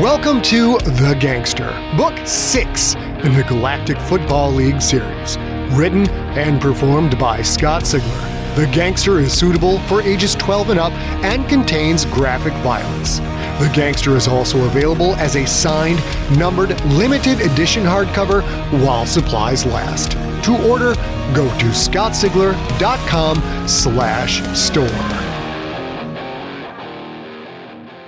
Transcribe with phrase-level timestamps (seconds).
[0.00, 5.36] Welcome to The Gangster, Book 6 in the Galactic Football League series.
[5.72, 6.08] Written
[6.38, 8.54] and performed by Scott Sigler.
[8.54, 10.92] The Gangster is suitable for ages 12 and up
[11.24, 13.18] and contains graphic violence.
[13.58, 15.98] The Gangster is also available as a signed,
[16.38, 18.42] numbered, limited edition hardcover
[18.84, 20.12] while supplies last.
[20.44, 20.94] To order,
[21.34, 25.27] go to scottsigler.com slash store.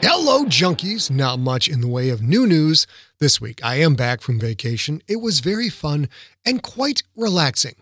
[0.02, 1.10] Hello, junkies.
[1.10, 2.86] Not much in the way of new news
[3.18, 3.60] this week.
[3.62, 5.02] I am back from vacation.
[5.06, 6.08] It was very fun
[6.42, 7.74] and quite relaxing,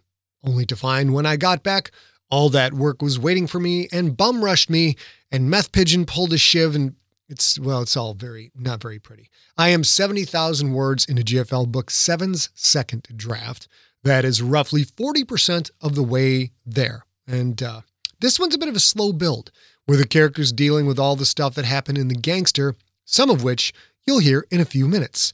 [0.43, 1.93] only to find when I got back,
[2.29, 4.97] all that work was waiting for me and bum rushed me,
[5.31, 6.97] and Meth Pigeon pulled a shiv, and
[7.29, 9.31] it's, well, it's all very, not very pretty.
[9.57, 13.69] I am 70,000 words into GFL Book 7's second draft.
[14.03, 17.05] That is roughly 40% of the way there.
[17.29, 17.83] And uh,
[18.19, 19.53] this one's a bit of a slow build
[19.89, 22.75] where the characters dealing with all the stuff that happened in The Gangster,
[23.07, 23.73] some of which
[24.07, 25.33] you'll hear in a few minutes.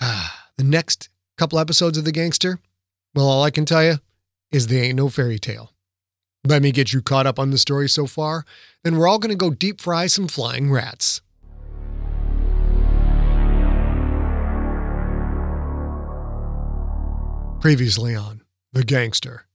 [0.00, 2.60] Ah, the next couple episodes of The Gangster,
[3.12, 3.96] well, all I can tell you
[4.52, 5.72] is they ain't no fairy tale.
[6.46, 8.44] Let me get you caught up on the story so far,
[8.84, 11.20] then we're all going to go deep fry some flying rats.
[17.60, 19.46] Previously on The Gangster,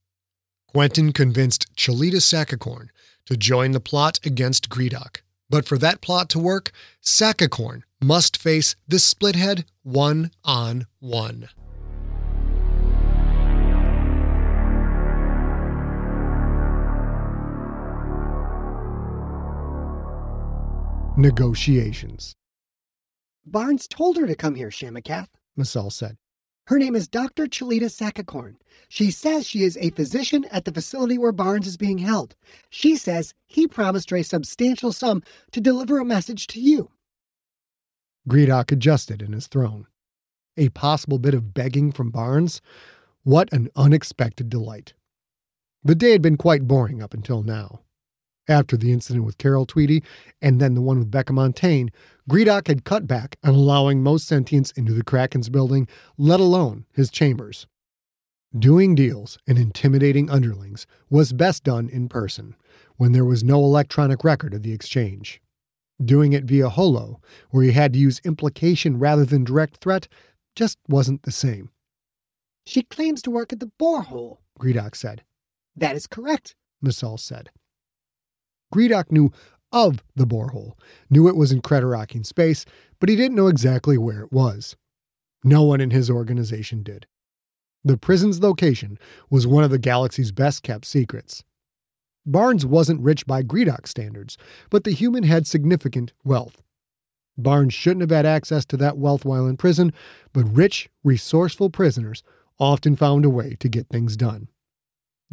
[0.68, 2.88] Quentin convinced Chelita Sakakorn
[3.26, 5.22] to join the plot against Gredok.
[5.50, 6.72] But for that plot to work,
[7.02, 11.48] Sakakorn must face the Splithead one on one.
[21.16, 22.34] Negotiations.
[23.46, 26.16] Barnes told her to come here, Shamakath, Messal said.
[26.66, 27.46] Her name is Dr.
[27.46, 28.56] Chelita Sakakorn.
[28.88, 32.34] She says she is a physician at the facility where Barnes is being held.
[32.70, 36.90] She says he promised her a substantial sum to deliver a message to you.
[38.26, 39.86] Gredok adjusted in his throne.
[40.56, 42.62] A possible bit of begging from Barnes?
[43.24, 44.94] What an unexpected delight.
[45.82, 47.80] The day had been quite boring up until now.
[48.46, 50.02] After the incident with Carol Tweedy
[50.42, 51.88] and then the one with Becca Montaigne,
[52.28, 55.88] Gredok had cut back on allowing most sentients into the Kraken's building,
[56.18, 57.66] let alone his chambers.
[58.56, 62.54] Doing deals and intimidating underlings was best done in person,
[62.96, 65.40] when there was no electronic record of the exchange.
[66.04, 70.06] Doing it via holo, where you had to use implication rather than direct threat,
[70.54, 71.70] just wasn't the same.
[72.66, 75.24] She claims to work at the borehole, Gredok said.
[75.76, 77.50] That is correct, Messal said.
[78.74, 79.30] Gredok knew
[79.70, 80.74] of the borehole,
[81.08, 82.64] knew it was in Creterakian space,
[82.98, 84.76] but he didn't know exactly where it was.
[85.44, 87.06] No one in his organization did.
[87.84, 88.98] The prison's location
[89.30, 91.44] was one of the galaxy's best kept secrets.
[92.26, 94.38] Barnes wasn't rich by Gredok standards,
[94.70, 96.62] but the human had significant wealth.
[97.36, 99.92] Barnes shouldn't have had access to that wealth while in prison,
[100.32, 102.22] but rich, resourceful prisoners
[102.58, 104.48] often found a way to get things done.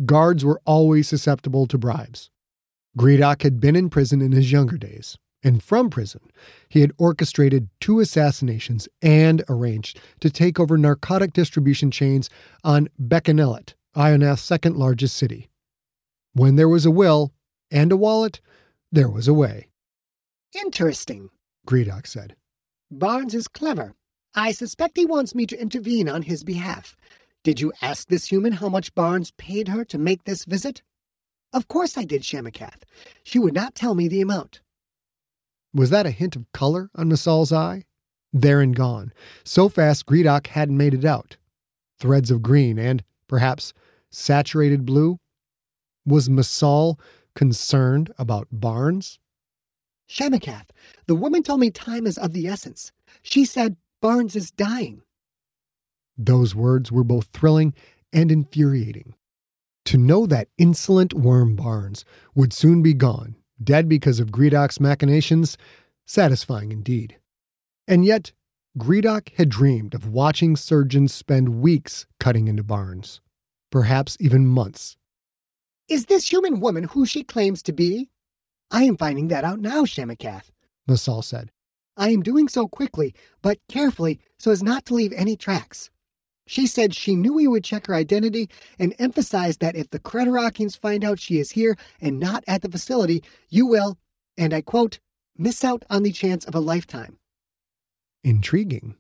[0.06, 2.30] Guards were always susceptible to bribes.
[2.98, 6.22] Gredok had been in prison in his younger days, and from prison,
[6.68, 12.30] he had orchestrated two assassinations and arranged to take over narcotic distribution chains
[12.64, 15.50] on Becanelet, Ionath's second largest city.
[16.34, 17.32] When there was a will
[17.72, 18.42] and a wallet,
[18.92, 19.70] there was a way.
[20.54, 21.30] Interesting,
[21.66, 22.36] Gredok said.
[22.90, 23.96] Barnes is clever.
[24.36, 26.96] I suspect he wants me to intervene on his behalf.
[27.44, 30.82] Did you ask this human how much Barnes paid her to make this visit?
[31.54, 32.84] Of course I did, Shamakath.
[33.24, 34.62] She would not tell me the amount.
[35.74, 37.86] Was that a hint of color on Messal's eye?
[38.34, 39.14] There and gone.
[39.44, 41.38] So fast Gredok hadn't made it out.
[42.00, 43.74] Threads of green and, perhaps,
[44.10, 45.18] saturated blue?
[46.06, 47.00] Was Messal
[47.36, 49.20] concerned about Barnes?
[50.10, 50.70] Shamakath,
[51.06, 52.92] the woman told me time is of the essence.
[53.22, 55.04] She said Barnes is dying.
[56.18, 57.74] Those words were both thrilling
[58.12, 59.16] and infuriating.
[59.86, 62.06] To know that insolent worm Barnes
[62.36, 65.58] would soon be gone, dead because of Gredok's machinations,
[66.06, 67.18] satisfying indeed.
[67.88, 68.32] And yet,
[68.78, 73.20] Gredok had dreamed of watching surgeons spend weeks cutting into Barnes,
[73.70, 74.96] perhaps even months.
[75.90, 78.10] Is this human woman who she claims to be?
[78.72, 80.52] I am finding that out now, Shamakath,
[80.88, 81.52] Messal said.
[81.98, 85.91] I am doing so quickly, but carefully, so as not to leave any tracks.
[86.52, 90.76] She said she knew we would check her identity and emphasized that if the Creterakians
[90.76, 93.98] find out she is here and not at the facility, you will,
[94.38, 95.00] and I quote,
[95.38, 97.18] miss out on the chance of a lifetime.
[98.26, 98.98] Intriguing.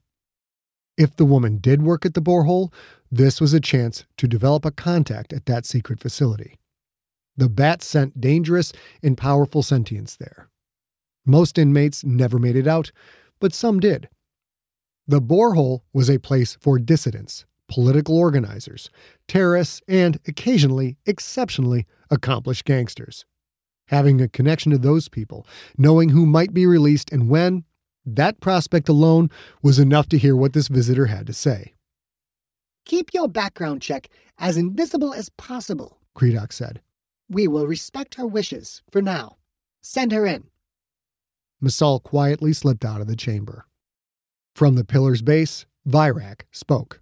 [0.95, 2.71] If the woman did work at the borehole,
[3.11, 6.57] this was a chance to develop a contact at that secret facility.
[7.35, 8.71] The bat sent dangerous
[9.03, 10.47] and powerful sentients there.
[11.25, 12.93] Most inmates never made it out,
[13.41, 14.07] but some did,
[15.07, 18.89] The borehole was a place for dissidents, political organizers,
[19.27, 23.25] terrorists, and occasionally exceptionally accomplished gangsters.
[23.87, 25.45] Having a connection to those people,
[25.77, 27.65] knowing who might be released and when,
[28.05, 29.29] that prospect alone
[29.61, 31.73] was enough to hear what this visitor had to say.
[32.85, 36.81] Keep your background check as invisible as possible, Gredok said.
[37.29, 39.37] We will respect her wishes for now.
[39.81, 40.45] Send her in.
[41.61, 43.65] Messal quietly slipped out of the chamber.
[44.61, 47.01] From the pillar's base, Virak spoke.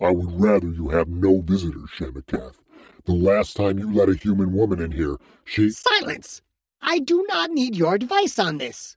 [0.00, 2.56] I would rather you have no visitors, Shamakath.
[3.04, 5.14] The last time you let a human woman in here,
[5.44, 5.70] she.
[5.70, 6.42] Silence!
[6.80, 8.96] I do not need your advice on this.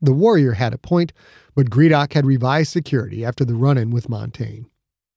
[0.00, 1.12] The warrior had a point,
[1.56, 4.66] but Gredok had revised security after the run in with Montaigne.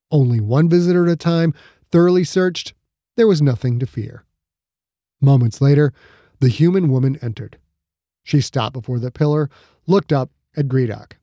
[0.09, 1.53] Only one visitor at a time,
[1.91, 2.73] thoroughly searched,
[3.17, 4.25] there was nothing to fear.
[5.21, 5.93] Moments later,
[6.39, 7.59] the human woman entered.
[8.23, 9.51] She stopped before the pillar,
[9.85, 11.17] looked up at Gredok.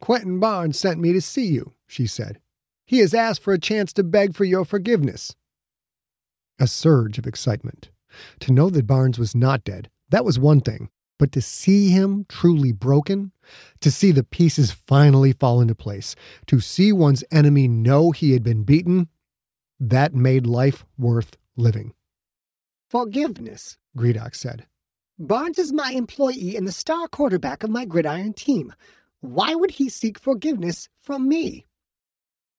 [0.00, 2.40] Quentin Barnes sent me to see you, she said.
[2.86, 5.36] He has asked for a chance to beg for your forgiveness.
[6.58, 7.90] A surge of excitement.
[8.40, 10.90] To know that Barnes was not dead, that was one thing.
[11.18, 13.32] But to see him truly broken,
[13.80, 16.16] to see the pieces finally fall into place,
[16.46, 19.08] to see one's enemy know he had been beaten,
[19.78, 21.92] that made life worth living.
[22.88, 24.66] Forgiveness, Gredok said.
[25.18, 28.72] Barnes is my employee and the star quarterback of my gridiron team.
[29.20, 31.66] Why would he seek forgiveness from me?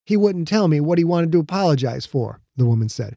[0.04, 3.16] He wouldn't tell me what he wanted to apologize for, the woman said.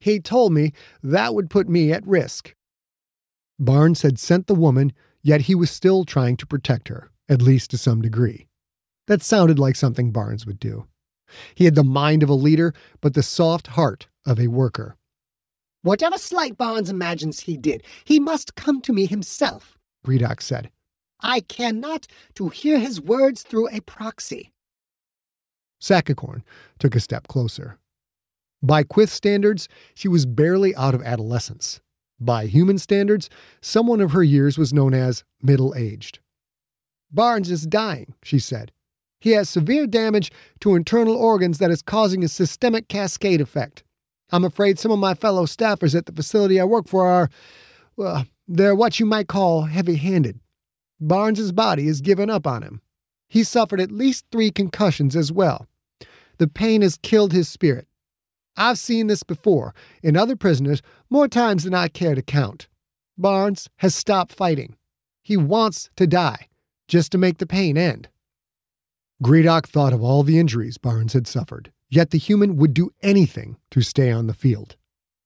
[0.00, 0.72] He told me
[1.02, 2.54] that would put me at risk.
[3.58, 4.92] Barnes had sent the woman,
[5.22, 8.48] yet he was still trying to protect her, at least to some degree.
[9.06, 10.86] That sounded like something Barnes would do.
[11.54, 14.96] He had the mind of a leader, but the soft heart of a worker.
[15.82, 20.70] Whatever slight Barnes imagines he did, he must come to me himself, Gredok said.
[21.22, 24.52] I cannot to hear his words through a proxy.
[25.80, 26.42] Sakakorn
[26.78, 27.78] took a step closer.
[28.62, 31.80] By Quyth standards, she was barely out of adolescence.
[32.20, 33.28] By human standards,
[33.60, 36.20] someone of her years was known as middle aged.
[37.10, 38.70] Barnes is dying, she said.
[39.20, 40.30] He has severe damage
[40.60, 43.82] to internal organs that is causing a systemic cascade effect.
[44.30, 47.28] I'm afraid some of my fellow staffers at the facility I work for are,
[47.96, 50.40] well, they're what you might call heavy handed.
[51.02, 52.80] Barnes's body has given up on him.
[53.28, 55.66] He suffered at least three concussions as well.
[56.38, 57.88] The pain has killed his spirit.
[58.56, 62.68] I've seen this before in other prisoners more times than I care to count.
[63.18, 64.76] Barnes has stopped fighting.
[65.22, 66.48] He wants to die,
[66.88, 68.08] just to make the pain end.
[69.22, 73.56] Gredok thought of all the injuries Barnes had suffered, yet the human would do anything
[73.70, 74.76] to stay on the field,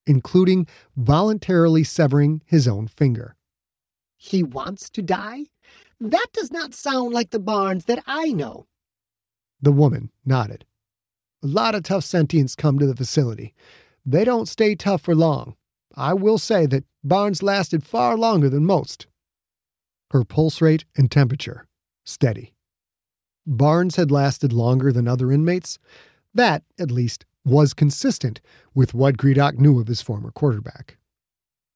[0.06, 3.35] including voluntarily severing his own finger.
[4.16, 5.46] He wants to die?
[6.00, 8.66] That does not sound like the Barnes that I know.
[9.60, 10.64] The woman nodded.
[11.42, 13.54] A lot of tough sentients come to the facility.
[14.04, 15.56] They don't stay tough for long.
[15.94, 19.06] I will say that Barnes lasted far longer than most.
[20.10, 21.66] Her pulse rate and temperature
[22.04, 22.54] steady.
[23.46, 25.78] Barnes had lasted longer than other inmates.
[26.34, 28.40] That, at least, was consistent
[28.74, 30.98] with what Gredok knew of his former quarterback.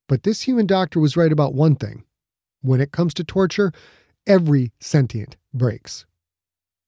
[0.09, 2.05] But this human doctor was right about one thing.
[2.62, 3.73] When it comes to torture,
[4.27, 6.06] every sentient breaks.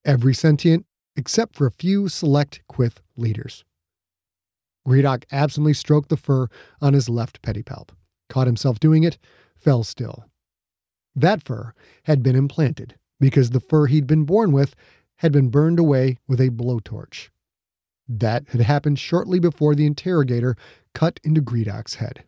[0.05, 3.65] Every sentient except for a few select Quyth leaders.
[4.87, 6.49] Gredok absently stroked the fur
[6.81, 7.91] on his left pedipalp,
[8.29, 9.19] caught himself doing it,
[9.57, 10.25] fell still.
[11.15, 14.75] That fur had been implanted because the fur he'd been born with
[15.17, 17.29] had been burned away with a blowtorch.
[18.09, 20.57] That had happened shortly before the interrogator
[20.95, 22.25] cut into Gredok's head.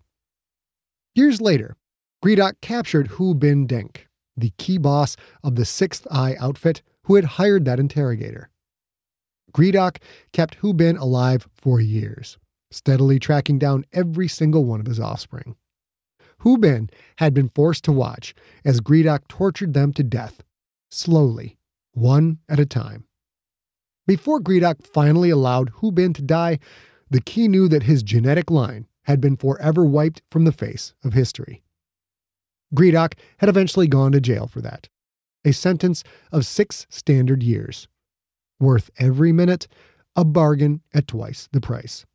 [1.15, 1.77] Years later,
[2.25, 7.37] Gredok captured Hu Bin Denk, the Ki boss of the Sixth Eye outfit who had
[7.37, 8.49] hired that interrogator.
[9.53, 9.99] Gredok
[10.33, 12.39] kept Hu Bin alive for years,
[12.71, 15.57] steadily tracking down every single one of his offspring.
[16.39, 16.89] Hu Bin
[17.19, 20.43] had been forced to watch as Gredok tortured them to death,
[20.91, 21.59] slowly,
[21.93, 23.05] one at a time.
[24.07, 26.59] Before Gredok finally allowed Hu Bin to die,
[27.11, 31.13] the Ki knew that his genetic line had been forever wiped from the face of
[31.13, 31.61] history.
[32.73, 34.89] Gredok had eventually gone to jail for that,
[35.45, 37.89] a sentence of six standard years,
[38.61, 39.67] worth every minute,
[40.17, 42.07] a bargain at twice the price.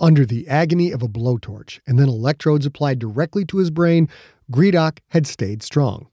[0.00, 4.08] Under the agony of a blowtorch and then electrodes applied directly to his brain,
[4.50, 6.08] Gredok had stayed strong.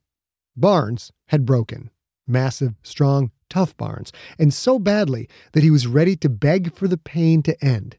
[0.56, 1.90] Barnes had broken.
[2.28, 6.98] Massive, strong, tough Barnes, and so badly that he was ready to beg for the
[6.98, 7.98] pain to end.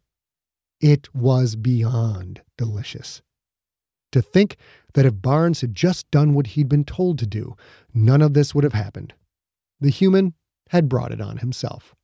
[0.81, 3.21] It was beyond delicious.
[4.12, 4.57] To think
[4.95, 7.57] that if Barnes had just done what he'd been told to do,
[7.95, 9.14] none of this would have happened.
[9.81, 10.35] The human
[10.69, 11.95] had brought it on himself.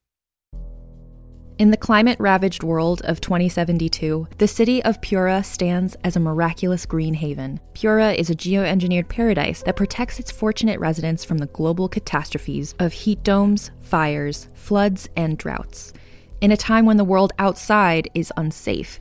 [1.59, 6.87] In the climate ravaged world of 2072, the city of Pura stands as a miraculous
[6.87, 7.59] green haven.
[7.75, 12.93] Pura is a geoengineered paradise that protects its fortunate residents from the global catastrophes of
[12.93, 15.93] heat domes, fires, floods, and droughts.
[16.41, 19.01] In a time when the world outside is unsafe,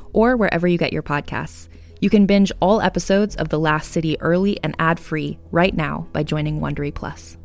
[0.13, 1.67] or wherever you get your podcasts.
[1.99, 6.23] You can binge all episodes of The Last City early and ad-free right now by
[6.23, 7.37] joining Wondery Plus.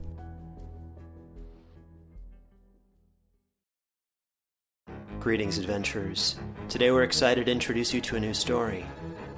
[5.21, 6.37] Greetings, adventurers.
[6.69, 8.87] Today we're excited to introduce you to a new story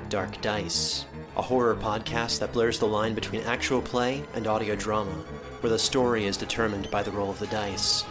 [0.09, 1.05] Dark Dice,
[1.37, 5.13] a horror podcast that blurs the line between actual play and audio drama,
[5.61, 8.05] where the story is determined by the roll of the dice.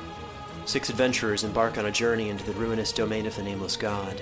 [0.66, 4.22] Six adventurers embark on a journey into the ruinous domain of the Nameless God.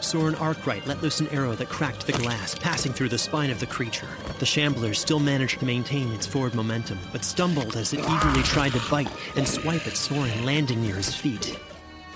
[0.00, 3.60] Soren Arkwright let loose an arrow that cracked the glass, passing through the spine of
[3.60, 4.08] the creature.
[4.38, 8.72] The shambler still managed to maintain its forward momentum, but stumbled as it eagerly tried
[8.72, 11.58] to bite and swipe at Soren, landing near his feet.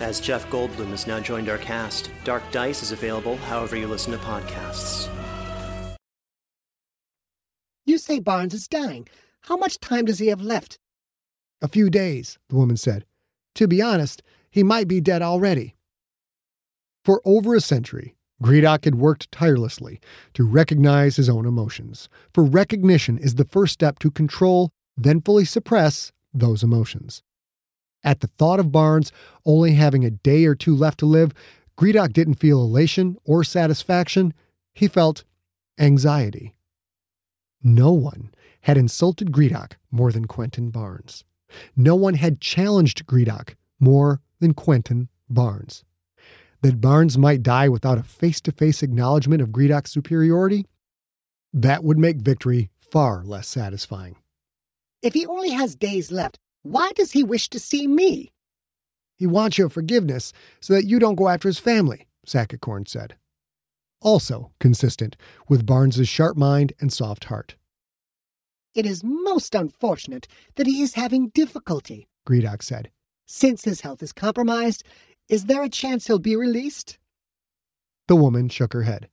[0.01, 4.13] As Jeff Goldblum has now joined our cast, Dark Dice is available however you listen
[4.13, 5.09] to podcasts.
[7.85, 9.09] You say Barnes is dying.
[9.43, 10.79] How much time does he have left?
[11.61, 13.05] A few days, the woman said.
[13.57, 15.75] To be honest, he might be dead already.
[17.05, 20.01] For over a century, Gredok had worked tirelessly
[20.35, 25.45] to recognize his own emotions, for recognition is the first step to control, then fully
[25.45, 27.23] suppress those emotions.
[28.05, 29.13] At the thought of Barnes
[29.45, 31.33] only having a day or two left to live,
[31.79, 34.35] Gredok didn't feel elation or satisfaction.
[34.73, 35.25] He felt
[35.79, 36.55] anxiety.
[37.63, 38.33] No one
[38.63, 41.25] had insulted Gredok more than Quentin Barnes.
[41.77, 45.85] No one had challenged Gredok more than Quentin Barnes.
[46.63, 50.67] That Barnes might die without a face to face acknowledgement of Gredok's superiority?
[51.53, 54.17] That would make victory far less satisfying.
[55.03, 58.31] If he only has days left, why does he wish to see me?
[59.17, 63.17] He wants your forgiveness so that you don't go after his family, Sakakorn said.
[64.01, 65.17] Also consistent
[65.49, 67.57] with Barnes's sharp mind and soft heart.
[68.75, 72.91] It is most unfortunate that he is having difficulty, Gredok said.
[73.27, 74.85] Since his health is compromised,
[75.29, 76.99] is there a chance he'll be released?
[78.09, 79.09] The woman shook her head.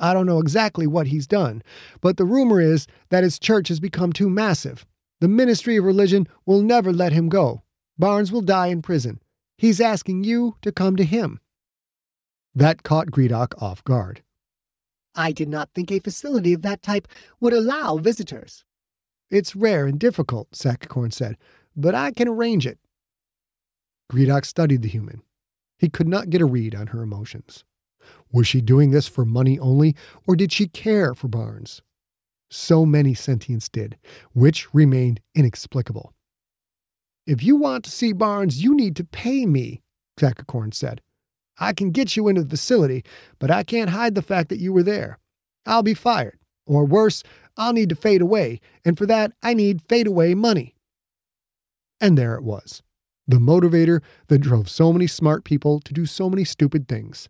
[0.00, 1.62] I don't know exactly what he's done,
[2.00, 4.86] but the rumor is that his church has become too massive.
[5.20, 7.62] The Ministry of Religion will never let him go.
[7.98, 9.20] Barnes will die in prison.
[9.56, 11.40] He's asking you to come to him.
[12.54, 14.22] That caught Gredok off guard.
[15.14, 17.08] I did not think a facility of that type
[17.40, 18.64] would allow visitors.
[19.30, 21.36] It's rare and difficult, Sakakorn said,
[21.76, 22.78] but I can arrange it.
[24.10, 25.22] Gredok studied the human.
[25.78, 27.64] He could not get a read on her emotions.
[28.32, 29.94] Was she doing this for money only,
[30.26, 31.82] or did she care for Barnes?
[32.50, 33.98] So many sentients did,
[34.32, 36.14] which remained inexplicable.
[37.26, 39.82] If you want to see Barnes, you need to pay me,
[40.18, 41.02] Sakakorn said.
[41.60, 43.04] I can get you into the facility,
[43.38, 45.18] but I can't hide the fact that you were there.
[45.66, 46.38] I'll be fired.
[46.66, 47.22] Or worse,
[47.56, 50.76] I'll need to fade away, and for that, I need fade away money.
[52.00, 52.82] And there it was
[53.28, 57.28] the motivator that drove so many smart people to do so many stupid things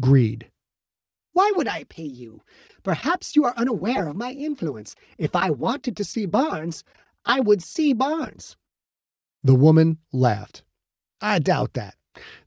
[0.00, 0.50] greed.
[1.32, 2.42] Why would I pay you?
[2.82, 4.94] Perhaps you are unaware of my influence.
[5.18, 6.84] If I wanted to see Barnes,
[7.24, 8.56] I would see Barnes.
[9.42, 10.62] The woman laughed.
[11.20, 11.96] I doubt that.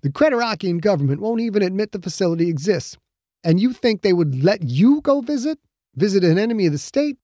[0.01, 2.97] The Creterakian government won't even admit the facility exists.
[3.43, 5.59] And you think they would let you go visit?
[5.95, 7.17] Visit an enemy of the state?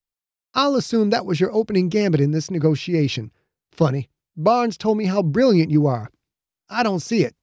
[0.53, 3.31] I'll assume that was your opening gambit in this negotiation.
[3.71, 4.09] Funny.
[4.35, 6.09] Barnes told me how brilliant you are.
[6.69, 7.35] I don't see it.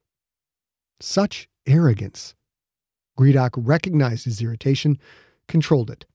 [1.01, 2.35] Such arrogance.
[3.19, 4.99] Gredok recognized his irritation,
[5.47, 6.07] controlled it.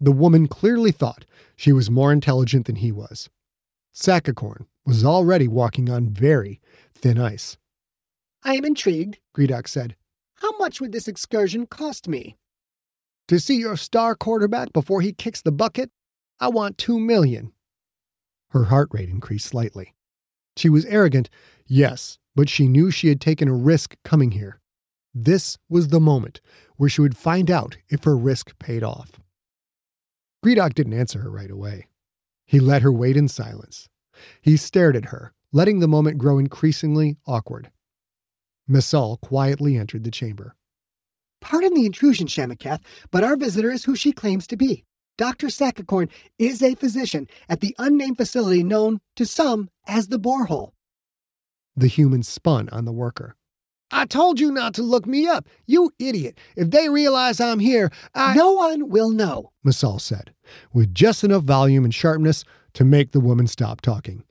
[0.00, 1.24] The woman clearly thought
[1.56, 3.30] she was more intelligent than he was.
[3.94, 6.60] Sakakorn was already walking on very
[6.94, 7.56] thin ice.
[8.42, 9.96] I am intrigued, Gredok said.
[10.36, 12.36] How much would this excursion cost me?
[13.28, 15.90] To see your star quarterback before he kicks the bucket,
[16.38, 17.52] I want two million.
[18.50, 19.93] Her heart rate increased slightly.
[20.56, 21.30] She was arrogant,
[21.66, 24.60] yes, but she knew she had taken a risk coming here.
[25.14, 26.40] This was the moment
[26.76, 29.20] where she would find out if her risk paid off.
[30.44, 31.86] Gredok didn't answer her right away.
[32.46, 33.88] He let her wait in silence.
[34.42, 37.70] He stared at her, letting the moment grow increasingly awkward.
[38.68, 40.56] Messal quietly entered the chamber.
[41.40, 42.80] Pardon the intrusion, Shamakath,
[43.10, 44.84] but our visitor is who she claims to be.
[45.16, 45.46] Dr.
[45.46, 50.72] Sakakorn is a physician at the unnamed facility known to some as the borehole.
[51.76, 53.36] The human spun on the worker.
[53.90, 56.38] I told you not to look me up, you idiot.
[56.56, 58.34] If they realize I'm here, I.
[58.34, 60.34] No one will know, Messal said,
[60.72, 64.24] with just enough volume and sharpness to make the woman stop talking.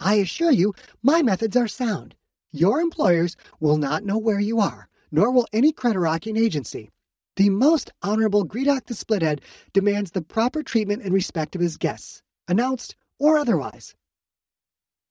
[0.00, 2.14] I assure you, my methods are sound.
[2.50, 6.90] Your employers will not know where you are, nor will any Creterakian agency.
[7.36, 9.40] The most honorable Gredok the Splithead
[9.72, 13.94] demands the proper treatment and respect of his guests, announced or otherwise.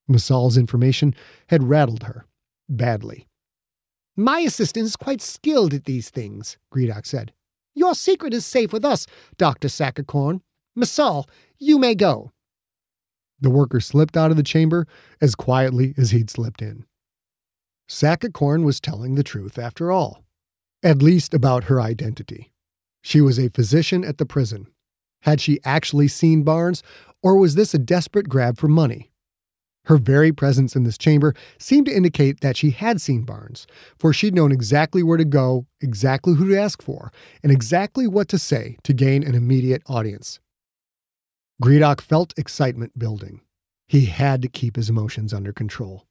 [0.08, 1.13] Messal's information
[1.48, 2.25] had rattled her
[2.70, 3.27] badly.
[4.15, 7.34] My assistant is quite skilled at these things, Gredok said.
[7.74, 9.68] Your secret is safe with us, Dr.
[9.68, 10.42] Sakakorn.
[10.75, 11.27] Messal,
[11.58, 12.32] you may go.
[13.39, 14.88] The worker slipped out of the chamber
[15.20, 16.86] as quietly as he'd slipped in.
[17.89, 20.24] Sakakorn was telling the truth after all,
[20.84, 22.52] at least about her identity.
[23.02, 24.68] She was a physician at the prison.
[25.22, 26.84] Had she actually seen Barnes,
[27.22, 29.12] or was this a desperate grab for money?
[29.86, 34.13] Her very presence in this chamber seemed to indicate that she had seen Barnes, for
[34.13, 37.12] she'd known exactly where to go, exactly who to ask for,
[37.42, 40.40] and exactly what to say to gain an immediate audience.
[41.62, 43.42] Gredok felt excitement building.
[43.88, 46.06] He had to keep his emotions under control.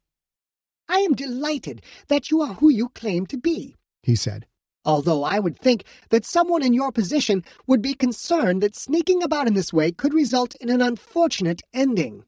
[0.89, 4.47] I am delighted that you are who you claim to be, he said.
[4.85, 9.47] Although I would think that someone in your position would be concerned that sneaking about
[9.47, 12.25] in this way could result in an unfortunate ending.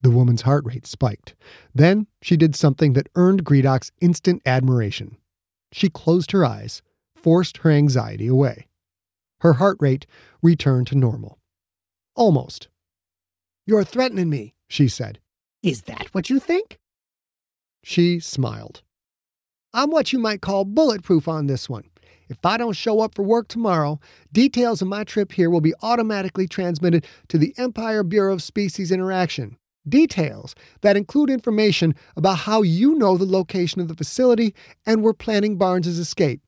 [0.00, 1.34] The woman's heart rate spiked.
[1.74, 5.16] Then she did something that earned Gredok's instant admiration.
[5.72, 6.82] She closed her eyes,
[7.14, 8.68] forced her anxiety away.
[9.40, 10.06] Her heart rate
[10.42, 11.38] returned to normal.
[12.14, 12.68] Almost.
[13.66, 15.18] You're threatening me, she said.
[15.62, 16.78] Is that what you think?
[17.82, 18.82] She smiled.
[19.76, 21.84] I'm what you might call bulletproof on this one.
[22.30, 24.00] If I don't show up for work tomorrow,
[24.32, 28.90] details of my trip here will be automatically transmitted to the Empire Bureau of Species
[28.90, 29.58] Interaction.
[29.86, 34.54] Details that include information about how you know the location of the facility
[34.86, 36.40] and were planning Barnes's escape.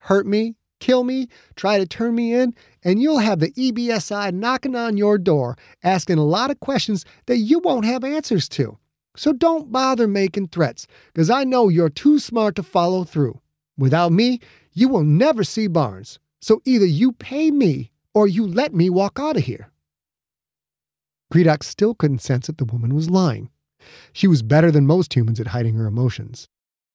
[0.00, 4.76] Hurt me, kill me, try to turn me in, and you'll have the EBSI knocking
[4.76, 8.76] on your door, asking a lot of questions that you won't have answers to.
[9.16, 13.40] So don't bother making threats, because I know you're too smart to follow through.
[13.76, 14.40] Without me,
[14.72, 16.18] you will never see Barnes.
[16.40, 19.70] So either you pay me or you let me walk out of here.
[21.32, 23.50] Gredok still couldn't sense that the woman was lying.
[24.12, 26.48] She was better than most humans at hiding her emotions.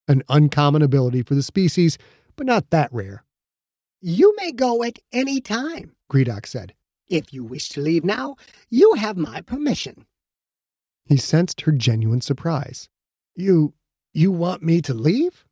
[0.07, 1.97] An uncommon ability for the species,
[2.35, 3.23] but not that rare.
[4.01, 6.73] You may go at any time, Gredok said.
[7.07, 8.35] If you wish to leave now,
[8.69, 10.05] you have my permission.
[11.09, 12.87] He sensed her genuine surprise.
[13.35, 13.73] You.
[14.13, 15.43] you want me to leave?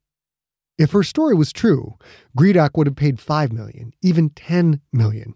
[0.78, 1.96] If her story was true,
[2.38, 5.34] Gredok would have paid five million, even ten million.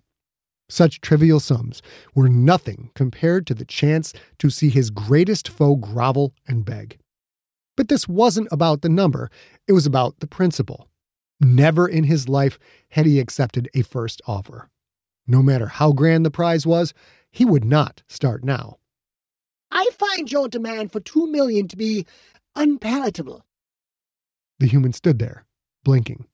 [0.69, 1.81] Such trivial sums
[2.13, 6.99] were nothing compared to the chance to see his greatest foe grovel and beg.
[7.75, 9.31] But this wasn't about the number,
[9.67, 10.87] it was about the principle.
[11.39, 14.69] Never in his life had he accepted a first offer.
[15.25, 16.93] No matter how grand the prize was,
[17.31, 18.77] he would not start now.
[19.71, 22.05] I find your demand for two million to be
[22.55, 23.45] unpalatable.
[24.59, 25.45] The human stood there,
[25.83, 26.27] blinking.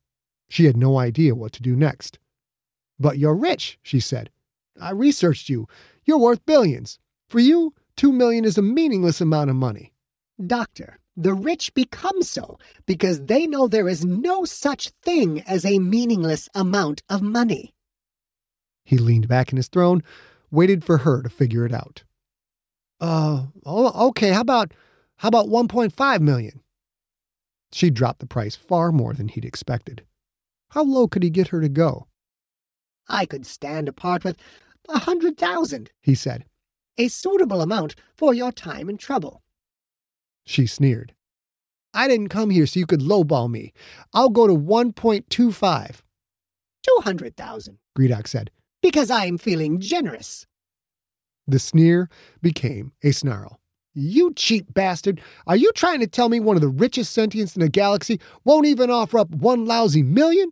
[0.50, 2.20] She had no idea what to do next.
[3.00, 4.32] But you're rich, she said.
[4.80, 5.68] I researched you.
[6.06, 7.00] You're worth billions.
[7.28, 9.94] For you, two million is a meaningless amount of money.
[10.46, 15.80] Doctor, the rich become so because they know there is no such thing as a
[15.80, 17.74] meaningless amount of money.
[18.84, 20.04] He leaned back in his throne,
[20.52, 22.04] waited for her to figure it out.
[23.00, 24.74] Uh, oh, okay, how about
[25.18, 26.62] how about 1.5 million?
[27.72, 30.06] She dropped the price far more than he'd expected.
[30.70, 32.08] How low could he get her to go?
[33.08, 34.38] I could stand apart with
[34.90, 36.46] a hundred thousand, he said.
[36.98, 39.44] A suitable amount for your time and trouble.
[40.46, 41.14] She sneered.
[41.94, 43.74] I didn't come here so you could lowball me.
[44.14, 46.02] I'll go to 1.25.
[46.84, 48.52] 200,000, Gredok said.
[48.82, 50.48] Because I am feeling generous.
[51.48, 52.10] The sneer
[52.42, 53.60] became a snarl.
[53.94, 55.22] You cheap bastard!
[55.48, 58.68] Are you trying to tell me one of the richest sentients in the galaxy won't
[58.68, 60.52] even offer up one lousy million?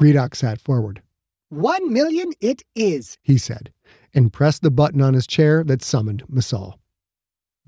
[0.00, 1.02] Gredok sat forward.
[1.50, 3.72] One million it is, he said,
[4.12, 6.80] and pressed the button on his chair that summoned Messal.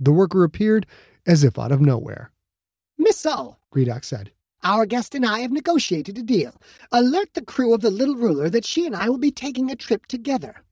[0.01, 0.87] The worker appeared
[1.27, 2.33] as if out of nowhere.
[2.99, 4.33] Messal, Gredok said.
[4.64, 6.61] Our guest and I have negotiated a deal.
[6.90, 9.77] Alert the crew of the Little Ruler that she and I will be taking a
[9.77, 10.64] trip together.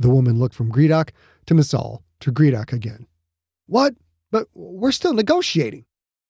[0.00, 1.10] The woman looked from Gredok
[1.44, 3.06] to Messal to Gredok again.
[3.66, 3.94] What?
[4.30, 5.84] But we're still negotiating.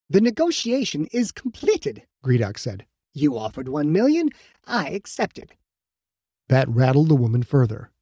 [0.08, 2.84] The negotiation is completed, Gredok said.
[3.14, 4.30] You offered one million,
[4.66, 5.54] I accepted.
[6.48, 7.92] That rattled the woman further.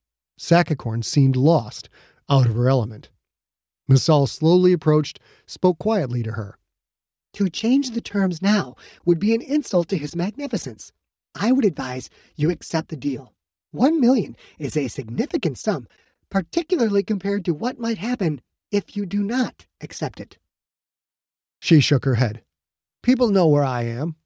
[0.40, 1.90] Sakakorn seemed lost,
[2.31, 3.11] out of her element.
[3.90, 6.59] Messal slowly approached, spoke quietly to her.
[7.35, 10.92] To change the terms now would be an insult to His Magnificence.
[11.35, 13.35] I would advise you accept the deal.
[13.70, 15.87] One million is a significant sum,
[16.31, 20.38] particularly compared to what might happen if you do not accept it.
[21.61, 22.42] She shook her head.
[23.02, 24.16] People know where I am.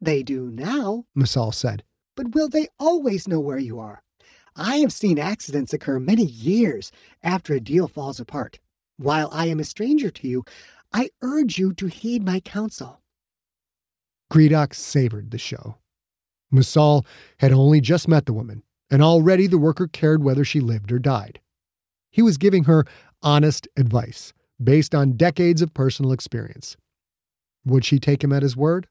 [0.00, 1.82] They do now, Messal said.
[2.16, 4.02] But will they always know where you are?
[4.56, 8.60] I have seen accidents occur many years after a deal falls apart.
[8.96, 10.44] While I am a stranger to you,
[10.92, 13.00] I urge you to heed my counsel.
[14.32, 15.78] Gredok savored the show.
[16.52, 17.04] Messal
[17.40, 20.98] had only just met the woman, and already the worker cared whether she lived or
[20.98, 21.40] died.
[22.10, 22.84] He was giving her
[23.22, 26.76] honest advice based on decades of personal experience.
[27.64, 28.88] Would she take him at his word?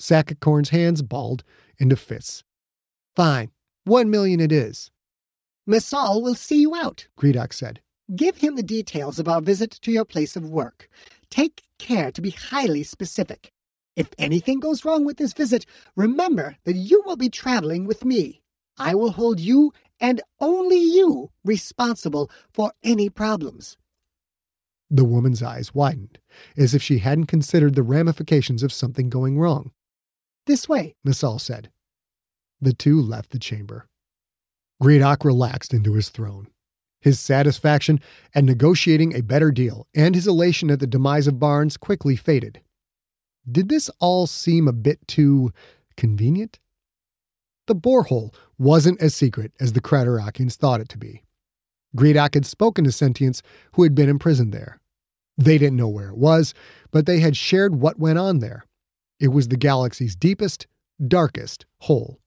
[0.00, 1.44] Sakakorn's hands balled
[1.78, 2.44] into fists.
[3.14, 3.50] Fine,
[3.84, 4.90] one million it is.
[5.66, 7.80] Messal will see you out, Gredok said.
[8.14, 10.88] Give him the details of our visit to your place of work.
[11.30, 13.52] Take care to be highly specific.
[13.96, 15.66] If anything goes wrong with this visit,
[15.96, 18.42] remember that you will be traveling with me.
[18.78, 23.76] I will hold you and only you responsible for any problems.
[24.90, 26.18] The woman's eyes widened,
[26.56, 29.72] as if she hadn't considered the ramifications of something going wrong.
[30.46, 31.70] This way, Messal said.
[32.60, 33.88] The two left the chamber.
[34.80, 36.48] Gredok relaxed into his throne.
[37.00, 38.00] His satisfaction
[38.34, 42.60] at negotiating a better deal and his elation at the demise of Barnes quickly faded.
[43.50, 45.52] Did this all seem a bit too
[45.96, 46.58] convenient?
[47.66, 51.22] The borehole wasn't as secret as the Creterakians thought it to be.
[51.96, 54.78] Gredok had spoken to sentients who had been imprisoned there.
[55.38, 56.54] They didn't know where it was,
[56.90, 58.64] but they had shared what went on there.
[59.18, 60.66] It was the galaxy's deepest,
[61.06, 62.20] darkest hole.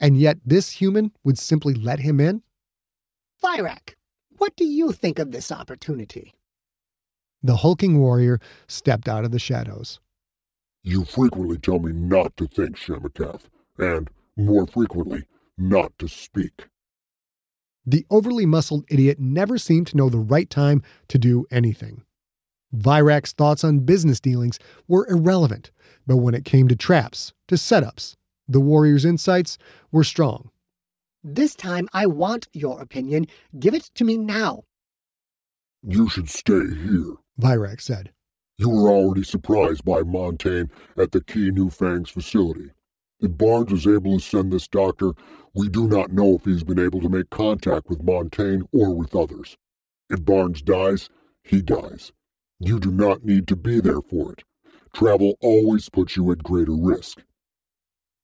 [0.00, 2.42] And yet this human would simply let him in?
[3.42, 3.94] Virak,
[4.36, 6.34] what do you think of this opportunity?
[7.42, 10.00] The hulking warrior stepped out of the shadows.
[10.82, 15.24] You frequently tell me not to think, Shamakath, and, more frequently,
[15.56, 16.66] not to speak.
[17.86, 22.02] The overly muscled idiot never seemed to know the right time to do anything.
[22.74, 25.70] Virak's thoughts on business dealings were irrelevant,
[26.06, 28.16] but when it came to traps, to setups,
[28.48, 29.58] the warrior's insights
[29.92, 30.50] were strong.
[31.22, 33.26] This time I want your opinion.
[33.58, 34.64] Give it to me now.
[35.82, 38.12] You should stay here, Virak said.
[38.56, 42.70] You were already surprised by Montaigne at the Key New Fangs facility.
[43.24, 45.12] If Barnes was able to send this doctor,
[45.54, 49.16] we do not know if he's been able to make contact with Montaigne or with
[49.16, 49.56] others.
[50.10, 51.08] If Barnes dies,
[51.42, 52.12] he dies.
[52.60, 54.42] You do not need to be there for it.
[54.92, 57.22] Travel always puts you at greater risk.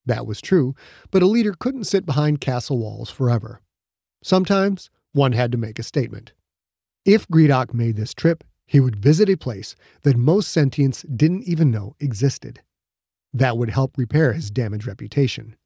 [0.04, 0.74] That was true,
[1.10, 3.62] but a leader couldn't sit behind castle walls forever.
[4.22, 6.32] Sometimes one had to make a statement.
[7.06, 11.70] If Gredok made this trip, he would visit a place that most sentients didn't even
[11.70, 12.60] know existed.
[13.32, 15.56] That would help repair his damaged reputation,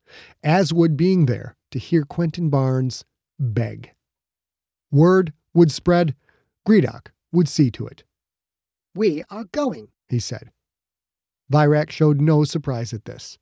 [0.43, 3.05] as would being there to hear Quentin Barnes
[3.39, 3.93] beg.
[4.91, 6.15] Word would spread,
[6.67, 8.05] Gredok would see to it.
[8.95, 10.51] We are going, he said.
[11.51, 13.39] Virak showed no surprise at this.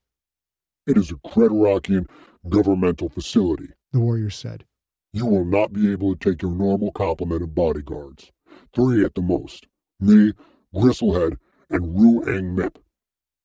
[0.86, 2.06] It is a Creterakian
[2.48, 4.64] governmental facility, the warrior said.
[5.12, 8.32] You will not be able to take your normal complement of bodyguards.
[8.74, 9.66] Three at the most.
[10.00, 10.32] Me,
[10.74, 11.36] Gristlehead,
[11.68, 12.78] and Ru Ang Mip.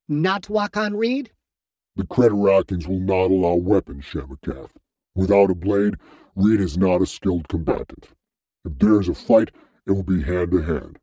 [0.09, 1.31] Not Wakan Reed?
[1.95, 4.69] The Creterakians will not allow weapons, Shamakath.
[5.15, 5.95] Without a blade,
[6.35, 8.09] Reed is not a skilled combatant.
[8.63, 9.51] If there is a fight,
[9.85, 10.99] it will be hand to hand.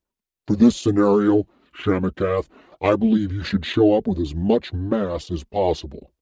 [0.46, 2.48] For this scenario, Shamakath,
[2.80, 6.12] I believe you should show up with as much mass as possible.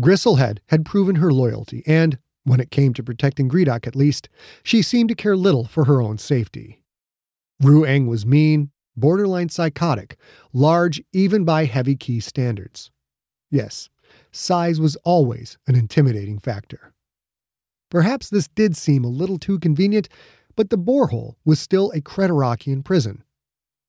[0.00, 4.28] Gristlehead had proven her loyalty, and, when it came to protecting Gredok at least,
[4.62, 6.82] she seemed to care little for her own safety.
[7.62, 10.16] Ruang was mean, borderline psychotic,
[10.52, 12.90] large even by heavy key standards.
[13.50, 13.88] Yes,
[14.32, 16.92] size was always an intimidating factor.
[17.90, 20.08] Perhaps this did seem a little too convenient,
[20.56, 23.22] but the borehole was still a Creterakian prison.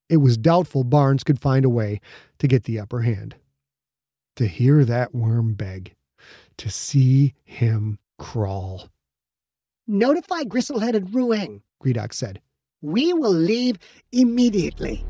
[0.08, 2.00] It was doubtful Barnes could find a way
[2.38, 3.34] to get the upper hand.
[4.36, 5.94] To hear that worm beg,
[6.58, 8.88] to see him crawl.
[9.86, 12.40] Notify Gristlehead and Ruang, Gredok said.
[12.82, 13.78] We will leave
[14.12, 15.04] immediately.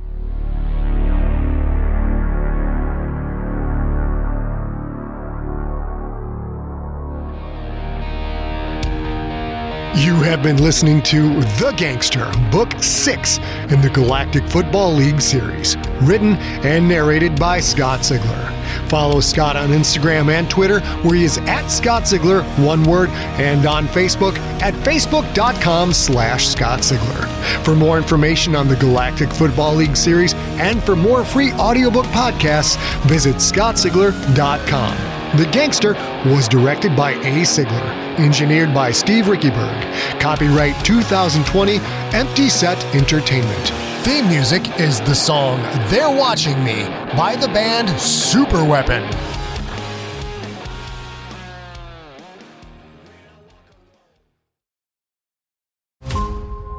[9.97, 13.39] You have been listening to The Gangster, Book 6
[13.71, 18.91] in the Galactic Football League series, written and narrated by Scott Sigler.
[18.91, 23.09] Follow Scott on Instagram and Twitter, where he is at Scott Sigler, one word,
[23.41, 27.65] and on Facebook at facebook.com slash Scott Sigler.
[27.65, 32.77] For more information on the Galactic Football League series and for more free audiobook podcasts,
[33.09, 35.17] visit scottsigler.com.
[35.39, 35.95] The Gangster
[36.27, 37.45] was directed by A.
[37.45, 40.21] Sigler, engineered by Steve Riekeberg.
[40.21, 41.79] Copyright 2020,
[42.17, 43.73] Empty Set Entertainment.
[44.05, 46.85] Theme music is the song They're Watching Me
[47.17, 48.65] by the band Super